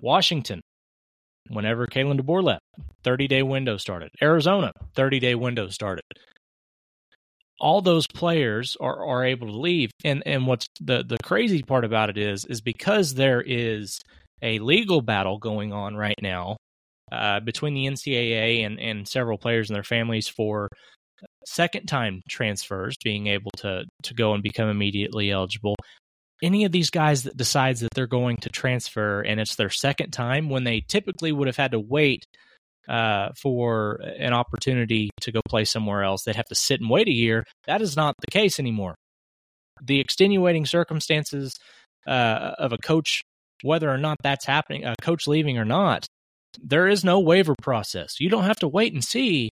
Washington 0.00 0.60
whenever 1.48 1.86
Kalen 1.86 2.20
DeBoer 2.20 2.42
left, 2.42 2.62
30 3.04 3.28
day 3.28 3.42
window 3.42 3.76
started. 3.76 4.10
Arizona, 4.22 4.72
30 4.94 5.20
day 5.20 5.34
window 5.34 5.68
started. 5.68 6.04
All 7.58 7.80
those 7.80 8.06
players 8.06 8.76
are, 8.80 9.06
are 9.06 9.24
able 9.24 9.46
to 9.46 9.58
leave. 9.58 9.90
And 10.04 10.22
and 10.26 10.46
what's 10.46 10.66
the, 10.80 11.02
the 11.06 11.18
crazy 11.22 11.62
part 11.62 11.84
about 11.84 12.10
it 12.10 12.18
is 12.18 12.44
is 12.44 12.60
because 12.60 13.14
there 13.14 13.42
is 13.44 14.00
a 14.42 14.58
legal 14.58 15.00
battle 15.00 15.38
going 15.38 15.72
on 15.72 15.96
right 15.96 16.18
now 16.20 16.56
uh, 17.10 17.40
between 17.40 17.74
the 17.74 17.86
NCAA 17.86 18.66
and, 18.66 18.78
and 18.78 19.08
several 19.08 19.38
players 19.38 19.70
and 19.70 19.76
their 19.76 19.84
families 19.84 20.28
for 20.28 20.68
second 21.46 21.86
time 21.86 22.20
transfers 22.28 22.96
being 23.02 23.28
able 23.28 23.50
to 23.56 23.84
to 24.02 24.14
go 24.14 24.34
and 24.34 24.42
become 24.42 24.68
immediately 24.68 25.30
eligible 25.30 25.76
any 26.43 26.64
of 26.64 26.73
these 26.73 26.90
guys 26.90 27.23
that 27.23 27.37
decides 27.37 27.81
that 27.81 27.95
they're 27.95 28.07
going 28.07 28.37
to 28.38 28.50
transfer 28.50 29.23
and 29.23 29.40
it's 29.40 29.57
their 29.57 29.71
second 29.71 30.11
time 30.11 30.49
when 30.50 30.64
they 30.64 30.83
typically 30.87 31.33
would 31.33 31.47
have 31.47 31.57
had 31.57 31.73
to 31.73 31.81
wait 31.81 32.26
uh, 32.88 33.31
for 33.40 34.00
an 34.19 34.33
opportunity 34.33 35.11
to 35.21 35.33
go 35.33 35.40
play 35.49 35.64
somewhere 35.64 36.02
else, 36.02 36.23
they'd 36.23 36.37
have 36.37 36.47
to 36.47 36.55
sit 36.55 36.81
and 36.81 36.90
wait 36.90 37.09
a 37.09 37.12
year. 37.12 37.45
That 37.66 37.83
is 37.83 37.97
not 37.97 38.14
the 38.21 38.31
case 38.31 38.61
anymore. 38.61 38.95
The 39.83 40.00
extenuating 40.00 40.66
circumstances 40.66 41.55
uh, 42.07 42.52
of 42.59 42.73
a 42.73 42.78
coach, 42.78 43.23
whether 43.62 43.90
or 43.90 43.99
not 43.99 44.19
that's 44.23 44.47
happening, 44.47 44.85
a 44.85 44.95
coach 45.02 45.26
leaving 45.26 45.59
or 45.59 45.64
not, 45.64 46.07
there 46.62 46.87
is 46.87 47.05
no 47.05 47.21
waiver 47.21 47.55
process. 47.61 48.21
You 48.21 48.31
don't 48.31 48.45
have 48.45 48.61
to 48.61 48.69
wait 48.69 48.93
and 48.93 49.05
see 49.05 49.50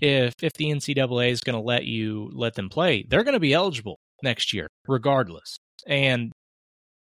if 0.00 0.34
if 0.42 0.54
the 0.54 0.66
NCAA 0.66 1.30
is 1.30 1.42
going 1.42 1.54
to 1.54 1.62
let 1.62 1.84
you 1.84 2.30
let 2.32 2.54
them 2.54 2.68
play. 2.68 3.04
They're 3.08 3.22
going 3.22 3.34
to 3.34 3.40
be 3.40 3.52
eligible 3.52 3.98
next 4.22 4.52
year, 4.52 4.68
regardless. 4.88 5.58
And 5.86 6.32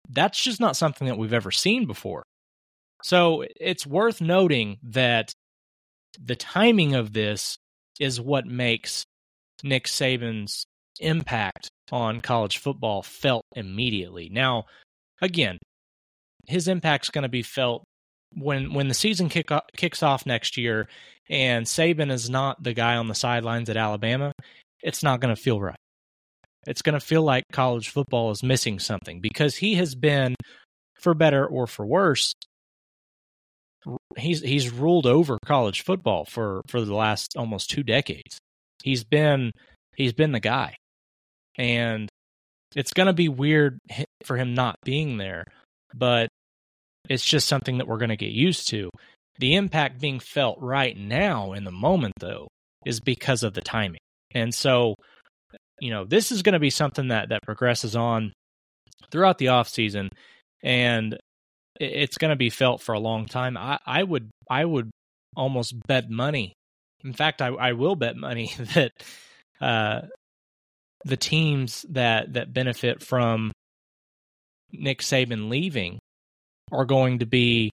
that's 0.10 0.42
just 0.42 0.60
not 0.60 0.76
something 0.76 1.08
that 1.08 1.18
we've 1.18 1.34
ever 1.34 1.52
seen 1.52 1.86
before. 1.86 2.24
So 3.04 3.44
it's 3.60 3.86
worth 3.86 4.22
noting 4.22 4.78
that 4.84 5.34
the 6.24 6.36
timing 6.36 6.96
of 6.96 7.14
this 7.14 7.58
is 8.00 8.20
what 8.20 8.46
makes 8.46 9.04
Nick 9.64 9.86
Saban's 9.86 10.66
impact 11.00 11.70
on 11.92 12.22
college 12.22 12.58
football 12.58 13.04
felt 13.04 13.46
immediately. 13.56 14.30
Now, 14.32 14.66
again, 15.22 15.58
his 16.48 16.68
impact's 16.68 17.10
going 17.10 17.24
to 17.24 17.30
be 17.30 17.44
felt 17.44 17.84
when 18.34 18.74
when 18.74 18.88
the 18.88 18.94
season 18.94 19.30
kick 19.30 19.52
off, 19.52 19.64
kicks 19.76 20.04
off 20.04 20.26
next 20.26 20.58
year 20.58 20.88
and 21.30 21.66
Saban 21.66 22.12
is 22.12 22.30
not 22.30 22.62
the 22.62 22.74
guy 22.74 22.98
on 22.98 23.08
the 23.08 23.16
sidelines 23.16 23.70
at 23.70 23.78
Alabama, 23.78 24.32
it's 24.82 25.04
not 25.04 25.20
going 25.20 25.34
to 25.34 25.42
feel 25.42 25.62
right 25.62 25.78
it's 26.68 26.82
going 26.82 26.94
to 26.94 27.00
feel 27.00 27.24
like 27.24 27.46
college 27.52 27.90
football 27.90 28.30
is 28.30 28.44
missing 28.44 28.78
something 28.78 29.22
because 29.22 29.56
he 29.56 29.76
has 29.76 29.96
been, 29.96 30.36
for 31.00 31.14
better 31.14 31.46
or 31.46 31.66
for 31.66 31.86
worse, 31.86 32.34
he's 34.18 34.42
he's 34.42 34.70
ruled 34.70 35.06
over 35.06 35.38
college 35.46 35.84
football 35.84 36.26
for 36.26 36.62
for 36.68 36.82
the 36.82 36.94
last 36.94 37.38
almost 37.38 37.70
two 37.70 37.84
decades. 37.84 38.38
He's 38.84 39.04
been 39.04 39.52
he's 39.96 40.14
been 40.14 40.34
the 40.34 40.42
guy, 40.42 40.76
and 41.58 42.10
it's 42.76 42.94
going 42.94 43.08
to 43.08 43.14
be 43.14 43.30
weird 43.30 43.80
for 44.26 44.36
him 44.36 44.54
not 44.54 44.76
being 44.84 45.18
there, 45.18 45.46
but 45.96 46.28
it's 47.10 47.26
just 47.26 47.48
something 47.48 47.78
that 47.78 47.88
we're 47.88 47.98
going 47.98 48.10
to 48.10 48.18
get 48.18 48.32
used 48.32 48.68
to. 48.70 48.90
The 49.40 49.56
impact 49.56 50.02
being 50.02 50.20
felt 50.20 50.58
right 50.60 50.98
now 50.98 51.54
in 51.54 51.64
the 51.64 51.72
moment, 51.72 52.16
though, 52.20 52.50
is 52.86 53.00
because 53.00 53.44
of 53.44 53.54
the 53.54 53.62
timing. 53.62 54.00
And 54.32 54.54
so 54.54 54.96
you 55.80 55.92
know, 55.92 56.06
this 56.06 56.32
is 56.32 56.42
going 56.42 56.54
to 56.54 56.60
be 56.60 56.70
something 56.70 57.10
that 57.10 57.30
that 57.30 57.44
progresses 57.44 57.96
on 57.96 58.34
throughout 59.12 59.38
the 59.38 59.50
off 59.50 59.70
season, 59.70 60.10
and 60.64 61.18
it's 61.80 62.18
going 62.18 62.30
to 62.30 62.38
be 62.38 62.50
felt 62.50 62.82
for 62.82 62.94
a 62.94 63.00
long 63.00 63.26
time. 63.26 63.58
I, 63.58 63.80
I 63.86 64.04
would 64.04 64.30
I 64.50 64.66
would 64.66 64.90
almost 65.36 65.76
bet 65.88 66.10
money. 66.10 66.54
In 67.04 67.14
fact, 67.14 67.42
I, 67.42 67.48
I 67.48 67.74
will 67.74 67.96
bet 67.96 68.16
money 68.16 68.52
that 68.74 68.92
uh, 69.62 70.02
the 71.06 71.18
teams 71.18 71.86
that 71.90 72.34
that 72.34 72.54
benefit 72.54 73.04
from 73.04 73.52
Nick 74.72 75.02
Saban 75.02 75.50
leaving 75.50 76.00
are 76.72 76.86
going 76.86 77.20
to 77.20 77.26
be 77.26 77.72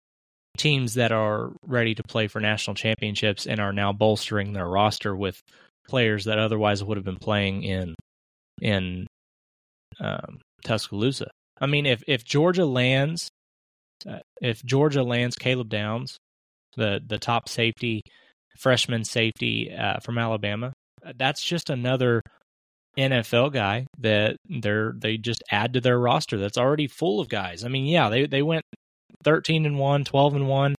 teams 0.57 0.95
that 0.95 1.11
are 1.11 1.51
ready 1.65 1.95
to 1.95 2.03
play 2.03 2.27
for 2.27 2.41
national 2.41 2.75
championships 2.75 3.47
and 3.47 3.61
are 3.61 3.71
now 3.71 3.93
bolstering 3.93 4.51
their 4.51 4.67
roster 4.67 5.15
with 5.15 5.39
players 5.87 6.25
that 6.25 6.39
otherwise 6.39 6.83
would 6.83 6.97
have 6.97 7.05
been 7.05 7.17
playing 7.17 7.63
in 7.63 7.95
in 8.61 9.07
um, 9.99 10.39
Tuscaloosa. 10.63 11.29
I 11.59 11.67
mean, 11.67 11.85
if 11.85 12.03
if 12.07 12.23
Georgia 12.23 12.65
lands, 12.65 13.29
uh, 14.07 14.19
if 14.41 14.63
Georgia 14.63 15.03
lands 15.03 15.35
Caleb 15.35 15.69
Downs, 15.69 16.17
the 16.75 17.01
the 17.05 17.19
top 17.19 17.49
safety, 17.49 18.01
freshman 18.59 19.03
safety 19.03 19.71
uh, 19.71 19.99
from 19.99 20.17
Alabama, 20.17 20.73
uh, 21.05 21.13
that's 21.15 21.43
just 21.43 21.69
another 21.69 22.21
NFL 22.97 23.53
guy 23.53 23.85
that 23.99 24.37
they're 24.49 24.93
they 24.97 25.17
just 25.17 25.43
add 25.51 25.73
to 25.73 25.81
their 25.81 25.99
roster 25.99 26.37
that's 26.37 26.57
already 26.57 26.87
full 26.87 27.19
of 27.19 27.29
guys. 27.29 27.63
I 27.63 27.67
mean, 27.69 27.85
yeah, 27.85 28.09
they 28.09 28.25
they 28.25 28.41
went 28.41 28.63
13 29.23 29.65
and 29.65 29.77
1, 29.77 30.03
12 30.03 30.35
and 30.35 30.47
1. 30.47 30.75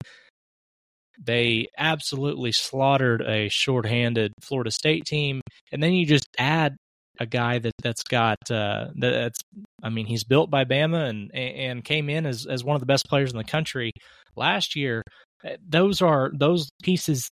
They 1.22 1.66
absolutely 1.76 2.52
slaughtered 2.52 3.22
a 3.22 3.48
shorthanded 3.48 4.32
Florida 4.40 4.70
State 4.70 5.04
team 5.04 5.40
and 5.72 5.82
then 5.82 5.92
you 5.92 6.06
just 6.06 6.28
add 6.38 6.76
a 7.20 7.26
guy 7.26 7.58
that 7.58 7.74
that's 7.82 8.02
got 8.02 8.38
uh, 8.50 8.88
that's 8.96 9.38
I 9.82 9.90
mean 9.90 10.06
he's 10.06 10.24
built 10.24 10.50
by 10.50 10.64
Bama 10.64 11.08
and 11.08 11.34
and 11.34 11.84
came 11.84 12.08
in 12.08 12.26
as 12.26 12.46
as 12.46 12.64
one 12.64 12.74
of 12.74 12.80
the 12.80 12.86
best 12.86 13.06
players 13.06 13.32
in 13.32 13.38
the 13.38 13.44
country 13.44 13.92
last 14.36 14.76
year. 14.76 15.02
Uh, 15.44 15.56
those 15.66 16.02
are 16.02 16.30
those 16.34 16.70
pieces 16.82 17.28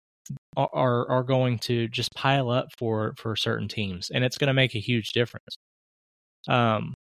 are 0.57 1.09
are 1.11 1.23
going 1.23 1.59
to 1.61 1.88
just 1.88 2.14
pile 2.14 2.50
up 2.50 2.69
for 2.78 3.14
for 3.19 3.37
certain 3.37 3.69
teams, 3.69 4.11
and 4.11 4.25
it's 4.25 4.38
going 4.38 4.49
to 4.49 4.54
make 4.54 4.75
a 4.75 4.81
huge 4.81 5.12
difference. 5.12 5.57
Um, 6.49 6.95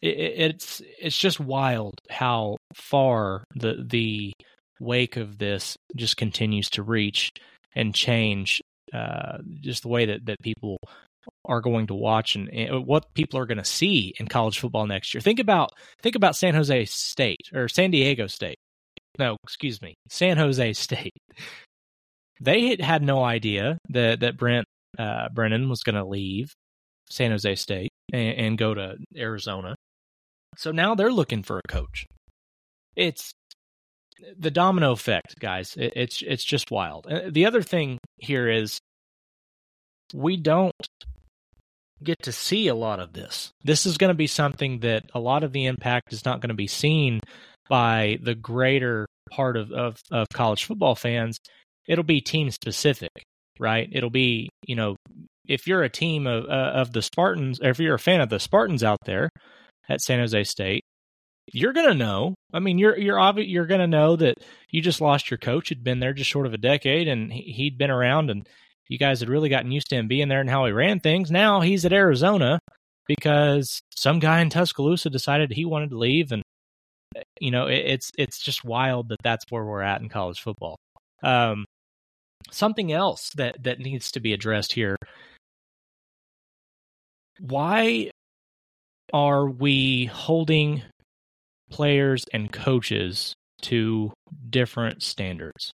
it, 0.00 0.16
it's 0.16 0.82
it's 1.00 1.18
just 1.18 1.40
wild 1.40 1.94
how 2.10 2.56
far 2.74 3.44
the 3.54 3.84
the 3.86 4.32
wake 4.84 5.16
of 5.16 5.38
this 5.38 5.76
just 5.96 6.16
continues 6.16 6.70
to 6.70 6.82
reach 6.82 7.30
and 7.74 7.94
change 7.94 8.60
uh, 8.92 9.38
just 9.60 9.82
the 9.82 9.88
way 9.88 10.06
that 10.06 10.26
that 10.26 10.40
people 10.42 10.78
are 11.46 11.62
going 11.62 11.86
to 11.86 11.94
watch 11.94 12.36
and, 12.36 12.48
and 12.50 12.86
what 12.86 13.14
people 13.14 13.38
are 13.40 13.46
going 13.46 13.58
to 13.58 13.64
see 13.64 14.12
in 14.20 14.28
college 14.28 14.58
football 14.58 14.86
next 14.86 15.14
year. 15.14 15.20
Think 15.20 15.40
about 15.40 15.70
think 16.02 16.16
about 16.16 16.36
San 16.36 16.54
Jose 16.54 16.84
State 16.84 17.48
or 17.54 17.68
San 17.68 17.90
Diego 17.90 18.26
State. 18.26 18.58
No, 19.18 19.36
excuse 19.44 19.80
me, 19.80 19.94
San 20.08 20.36
Jose 20.36 20.72
State 20.74 21.14
they 22.40 22.76
had 22.80 23.02
no 23.02 23.24
idea 23.24 23.78
that 23.90 24.20
that 24.20 24.36
Brent 24.36 24.66
uh, 24.98 25.28
Brennan 25.32 25.68
was 25.68 25.82
going 25.82 25.96
to 25.96 26.04
leave 26.04 26.52
San 27.08 27.30
Jose 27.30 27.54
State 27.56 27.90
and, 28.12 28.38
and 28.38 28.58
go 28.58 28.74
to 28.74 28.96
Arizona. 29.16 29.74
So 30.56 30.70
now 30.70 30.94
they're 30.94 31.12
looking 31.12 31.42
for 31.42 31.58
a 31.58 31.68
coach. 31.68 32.06
It's 32.96 33.32
the 34.38 34.50
domino 34.50 34.92
effect, 34.92 35.38
guys. 35.38 35.76
It, 35.76 35.92
it's 35.96 36.22
it's 36.22 36.44
just 36.44 36.70
wild. 36.70 37.06
Uh, 37.06 37.30
the 37.30 37.46
other 37.46 37.62
thing 37.62 37.98
here 38.18 38.48
is 38.48 38.78
we 40.12 40.36
don't 40.36 40.72
get 42.02 42.22
to 42.22 42.32
see 42.32 42.68
a 42.68 42.74
lot 42.74 43.00
of 43.00 43.12
this. 43.12 43.50
This 43.62 43.86
is 43.86 43.98
going 43.98 44.08
to 44.08 44.14
be 44.14 44.26
something 44.26 44.80
that 44.80 45.04
a 45.14 45.20
lot 45.20 45.42
of 45.42 45.52
the 45.52 45.66
impact 45.66 46.12
is 46.12 46.24
not 46.24 46.40
going 46.40 46.48
to 46.48 46.54
be 46.54 46.66
seen 46.66 47.20
by 47.68 48.18
the 48.22 48.34
greater 48.34 49.06
part 49.30 49.56
of, 49.56 49.72
of, 49.72 49.96
of 50.10 50.28
college 50.28 50.64
football 50.64 50.94
fans 50.94 51.38
it'll 51.86 52.04
be 52.04 52.20
team 52.20 52.50
specific, 52.50 53.24
right? 53.58 53.88
It'll 53.92 54.10
be, 54.10 54.50
you 54.66 54.76
know, 54.76 54.96
if 55.46 55.66
you're 55.66 55.82
a 55.82 55.88
team 55.88 56.26
of 56.26 56.44
uh, 56.46 56.72
of 56.74 56.92
the 56.92 57.02
Spartans, 57.02 57.60
or 57.60 57.70
if 57.70 57.78
you're 57.78 57.94
a 57.94 57.98
fan 57.98 58.20
of 58.20 58.30
the 58.30 58.40
Spartans 58.40 58.82
out 58.82 58.98
there 59.04 59.30
at 59.88 60.00
San 60.00 60.18
Jose 60.20 60.44
State, 60.44 60.83
you're 61.54 61.72
gonna 61.72 61.94
know. 61.94 62.34
I 62.52 62.58
mean, 62.58 62.78
you're 62.78 62.98
you're 62.98 63.16
obvi- 63.16 63.48
you're 63.48 63.66
gonna 63.66 63.86
know 63.86 64.16
that 64.16 64.38
you 64.70 64.82
just 64.82 65.00
lost 65.00 65.30
your 65.30 65.38
coach. 65.38 65.68
Had 65.68 65.84
been 65.84 66.00
there 66.00 66.12
just 66.12 66.30
short 66.30 66.46
of 66.46 66.54
a 66.54 66.58
decade, 66.58 67.08
and 67.08 67.32
he, 67.32 67.64
had 67.64 67.78
been 67.78 67.90
around, 67.90 68.30
and 68.30 68.48
you 68.88 68.98
guys 68.98 69.20
had 69.20 69.28
really 69.28 69.48
gotten 69.48 69.72
used 69.72 69.88
to 69.90 69.96
him 69.96 70.08
being 70.08 70.28
there 70.28 70.40
and 70.40 70.50
how 70.50 70.66
he 70.66 70.72
ran 70.72 71.00
things. 71.00 71.30
Now 71.30 71.60
he's 71.60 71.84
at 71.84 71.92
Arizona 71.92 72.58
because 73.06 73.80
some 73.94 74.18
guy 74.18 74.40
in 74.40 74.50
Tuscaloosa 74.50 75.10
decided 75.10 75.52
he 75.52 75.64
wanted 75.64 75.90
to 75.90 75.98
leave, 75.98 76.32
and 76.32 76.42
you 77.40 77.50
know, 77.50 77.68
it, 77.68 77.84
it's 77.86 78.10
it's 78.18 78.38
just 78.42 78.64
wild 78.64 79.08
that 79.10 79.22
that's 79.22 79.44
where 79.50 79.64
we're 79.64 79.82
at 79.82 80.00
in 80.00 80.08
college 80.08 80.40
football. 80.40 80.76
Um, 81.22 81.64
something 82.50 82.92
else 82.92 83.30
that 83.36 83.62
that 83.62 83.78
needs 83.78 84.12
to 84.12 84.20
be 84.20 84.32
addressed 84.32 84.72
here 84.72 84.96
why 87.40 88.10
are 89.12 89.48
we 89.48 90.06
holding 90.06 90.82
players 91.74 92.24
and 92.32 92.52
coaches 92.52 93.34
to 93.62 94.12
different 94.48 95.02
standards. 95.02 95.72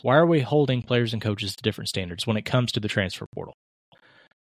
Why 0.00 0.16
are 0.16 0.26
we 0.26 0.40
holding 0.40 0.80
players 0.80 1.12
and 1.12 1.20
coaches 1.20 1.54
to 1.54 1.62
different 1.62 1.88
standards 1.88 2.26
when 2.26 2.38
it 2.38 2.46
comes 2.46 2.72
to 2.72 2.80
the 2.80 2.88
transfer 2.88 3.26
portal? 3.34 3.52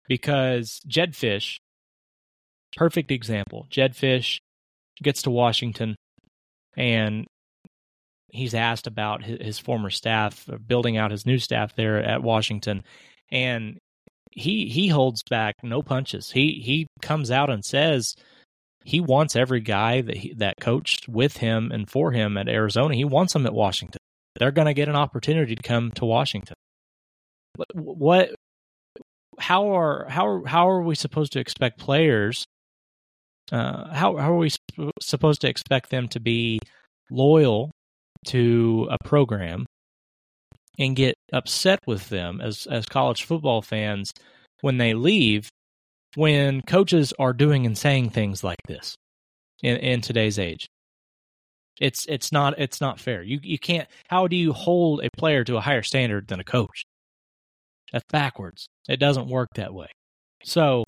Because 0.07 0.79
jedd 0.85 1.13
fisch 1.13 1.57
perfect 2.77 3.09
example. 3.09 3.65
Jedd 3.71 3.93
fisch 3.93 4.37
gets 5.01 5.23
to 5.23 5.31
washington 5.31 5.95
and 6.77 7.25
he's 8.29 8.53
asked 8.53 8.85
about 8.85 9.23
his, 9.23 9.39
his 9.41 9.59
former 9.59 9.89
staff, 9.89 10.47
uh, 10.47 10.57
building 10.57 10.97
out 10.97 11.09
his 11.09 11.25
new 11.25 11.39
staff 11.39 11.75
there 11.75 11.97
at 11.97 12.21
Washington, 12.23 12.83
and 13.31 13.79
he 14.31 14.67
he 14.67 14.87
holds 14.87 15.23
back 15.23 15.55
no 15.63 15.81
punches. 15.81 16.31
He 16.31 16.61
he 16.63 16.87
comes 17.01 17.31
out 17.31 17.49
and 17.49 17.65
says 17.65 18.15
he 18.83 18.99
wants 18.99 19.35
every 19.35 19.61
guy 19.61 20.01
that 20.01 20.17
he, 20.17 20.33
that 20.35 20.59
coached 20.59 21.07
with 21.07 21.37
him 21.37 21.71
and 21.71 21.89
for 21.89 22.11
him 22.11 22.37
at 22.37 22.49
Arizona. 22.49 22.95
He 22.95 23.05
wants 23.05 23.33
them 23.33 23.45
at 23.45 23.53
Washington. 23.53 23.99
They're 24.37 24.51
going 24.51 24.67
to 24.67 24.73
get 24.73 24.89
an 24.89 24.95
opportunity 24.95 25.55
to 25.55 25.61
come 25.61 25.91
to 25.91 26.05
Washington. 26.05 26.55
What? 27.73 28.33
How 29.39 29.75
are 29.75 30.07
how 30.09 30.43
how 30.45 30.69
are 30.69 30.81
we 30.81 30.95
supposed 30.95 31.33
to 31.33 31.39
expect 31.39 31.79
players? 31.79 32.45
Uh, 33.51 33.93
how 33.93 34.17
how 34.17 34.33
are 34.33 34.37
we 34.37 34.51
supposed 35.01 35.41
to 35.41 35.49
expect 35.49 35.89
them 35.89 36.07
to 36.09 36.19
be 36.19 36.59
loyal 37.09 37.71
to 38.25 38.87
a 38.89 38.97
program 39.03 39.65
and 40.79 40.95
get 40.95 41.15
upset 41.33 41.79
with 41.85 42.09
them 42.09 42.39
as 42.41 42.67
as 42.67 42.85
college 42.85 43.23
football 43.23 43.61
fans 43.61 44.13
when 44.61 44.77
they 44.77 44.93
leave 44.93 45.49
when 46.15 46.61
coaches 46.61 47.13
are 47.19 47.33
doing 47.33 47.65
and 47.65 47.77
saying 47.77 48.09
things 48.09 48.43
like 48.43 48.61
this 48.67 48.95
in, 49.61 49.77
in 49.77 50.01
today's 50.01 50.39
age. 50.39 50.67
It's 51.79 52.05
it's 52.07 52.31
not 52.31 52.59
it's 52.59 52.81
not 52.81 52.99
fair. 52.99 53.23
You 53.23 53.39
you 53.41 53.57
can't 53.57 53.87
how 54.07 54.27
do 54.27 54.35
you 54.35 54.53
hold 54.53 55.03
a 55.03 55.09
player 55.17 55.43
to 55.45 55.57
a 55.57 55.61
higher 55.61 55.83
standard 55.83 56.27
than 56.27 56.39
a 56.39 56.43
coach? 56.43 56.83
That's 57.91 58.05
backwards. 58.11 58.67
It 58.87 58.99
doesn't 58.99 59.27
work 59.27 59.49
that 59.55 59.73
way. 59.73 59.87
So 60.43 60.83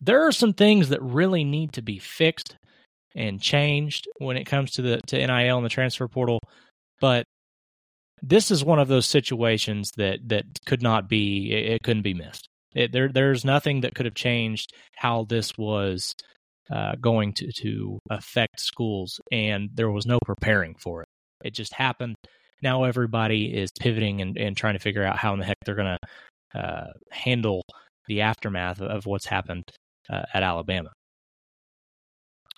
there 0.00 0.26
are 0.26 0.32
some 0.32 0.52
things 0.52 0.88
that 0.88 1.02
really 1.02 1.44
need 1.44 1.72
to 1.74 1.82
be 1.82 1.98
fixed 1.98 2.56
and 3.14 3.40
changed 3.40 4.06
when 4.18 4.36
it 4.36 4.44
comes 4.44 4.72
to 4.72 4.82
the 4.82 5.00
to 5.06 5.16
NIL 5.16 5.56
and 5.56 5.64
the 5.64 5.70
transfer 5.70 6.08
portal, 6.08 6.40
but 7.00 7.24
this 8.22 8.50
is 8.50 8.64
one 8.64 8.78
of 8.78 8.88
those 8.88 9.06
situations 9.06 9.90
that 9.96 10.18
that 10.28 10.44
could 10.66 10.82
not 10.82 11.08
be 11.08 11.52
it, 11.52 11.82
couldn't 11.82 12.02
be 12.02 12.14
missed. 12.14 12.48
It, 12.76 12.92
there 12.92 13.08
there's 13.08 13.44
nothing 13.44 13.80
that 13.80 13.94
could 13.94 14.06
have 14.06 14.14
changed 14.14 14.72
how 14.94 15.24
this 15.24 15.56
was 15.56 16.14
uh, 16.70 16.94
going 17.00 17.32
to 17.34 17.50
to 17.62 17.98
affect 18.10 18.60
schools, 18.60 19.20
and 19.32 19.70
there 19.74 19.90
was 19.90 20.06
no 20.06 20.18
preparing 20.24 20.74
for 20.78 21.02
it. 21.02 21.08
It 21.42 21.54
just 21.54 21.72
happened. 21.72 22.16
Now 22.62 22.84
everybody 22.84 23.46
is 23.46 23.70
pivoting 23.80 24.20
and, 24.20 24.36
and 24.36 24.56
trying 24.56 24.74
to 24.74 24.80
figure 24.80 25.04
out 25.04 25.18
how 25.18 25.32
in 25.32 25.40
the 25.40 25.46
heck 25.46 25.58
they're 25.64 25.74
going 25.74 25.96
to 26.54 26.58
uh, 26.58 26.92
handle 27.10 27.62
the 28.08 28.22
aftermath 28.22 28.80
of 28.80 29.06
what's 29.06 29.26
happened 29.26 29.64
uh, 30.10 30.22
at 30.32 30.42
Alabama. 30.42 30.90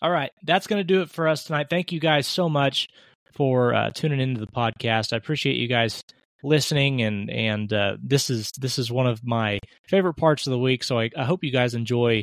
All 0.01 0.11
right, 0.11 0.31
that's 0.45 0.67
going 0.67 0.81
to 0.81 0.85
do 0.85 1.03
it 1.03 1.11
for 1.11 1.27
us 1.27 1.45
tonight. 1.45 1.67
Thank 1.71 1.91
you 1.91 2.01
guys 2.01 2.27
so 2.27 2.49
much 2.49 2.89
for 3.35 3.75
uh, 3.75 3.91
tuning 3.91 4.21
into 4.21 4.41
the 4.41 4.47
podcast. 4.47 5.13
I 5.13 5.17
appreciate 5.17 5.57
you 5.57 5.69
guys 5.69 6.03
listening, 6.43 7.03
and 7.03 7.31
and 7.31 7.73
uh, 7.73 7.97
this 8.03 8.31
is 8.31 8.53
this 8.59 8.79
is 8.79 8.91
one 8.91 9.07
of 9.07 9.25
my 9.25 9.59
favorite 9.89 10.15
parts 10.15 10.47
of 10.47 10.53
the 10.53 10.59
week. 10.59 10.85
So 10.85 10.99
I, 10.99 11.11
I 11.17 11.25
hope 11.25 11.45
you 11.45 11.53
guys 11.53 11.75
enjoy 11.75 12.23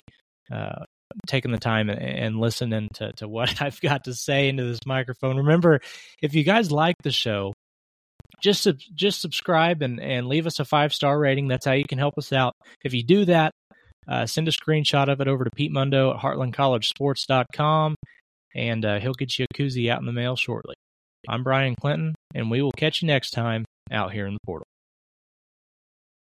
uh, 0.51 0.86
taking 1.28 1.51
the 1.51 1.60
time 1.60 1.89
and, 1.89 2.39
listening 2.39 2.89
to 2.95 3.12
to 3.13 3.28
what 3.28 3.62
I've 3.62 3.80
got 3.82 4.06
to 4.06 4.13
say 4.13 4.49
into 4.49 4.63
this 4.63 4.86
microphone. 4.86 5.38
Remember, 5.38 5.80
if 6.21 6.34
you 6.34 6.43
guys 6.43 6.71
like 6.71 6.95
the 7.04 7.12
show, 7.12 7.54
just 8.41 8.67
just 8.93 9.21
subscribe 9.21 9.82
and 9.82 9.99
and 9.99 10.28
leave 10.28 10.47
us 10.47 10.60
a 10.60 10.65
five 10.65 10.93
star 10.93 11.17
rating. 11.17 11.47
That's 11.47 11.65
how 11.65 11.73
you 11.73 11.86
can 11.86 11.99
help 11.99 12.17
us 12.17 12.34
out. 12.34 12.54
If 12.84 12.93
you 12.93 13.04
do 13.04 13.25
that, 13.25 13.51
uh, 14.08 14.25
send 14.25 14.47
a 14.47 14.51
screenshot 14.51 15.12
of 15.12 15.21
it 15.21 15.28
over 15.28 15.43
to 15.43 15.51
Pete 15.56 15.71
Mundo 15.71 16.13
at 16.13 16.21
heartlandcollegesports.com, 16.21 17.95
and 18.56 18.86
uh, 18.86 18.99
he'll 18.99 19.13
get 19.13 19.38
you 19.38 19.45
a 19.49 19.54
koozie 19.54 19.89
out 19.89 19.99
in 19.99 20.06
the 20.06 20.13
mail 20.13 20.36
shortly. 20.36 20.75
I'm 21.28 21.43
Bryan 21.43 21.75
Clinton, 21.75 22.13
and 22.36 22.51
we 22.51 22.62
will 22.62 22.71
catch 22.71 23.01
you 23.01 23.08
next 23.08 23.32
time 23.32 23.65
out 23.91 24.12
here 24.13 24.28
in 24.28 24.34
the 24.34 24.39
portal. 24.45 24.67